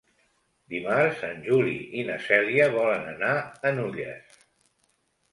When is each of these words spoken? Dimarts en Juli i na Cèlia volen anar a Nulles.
Dimarts 0.73 1.19
en 1.27 1.43
Juli 1.49 1.75
i 1.99 2.05
na 2.07 2.15
Cèlia 2.27 2.69
volen 2.77 3.05
anar 3.11 3.35
a 3.69 3.75
Nulles. 3.81 4.41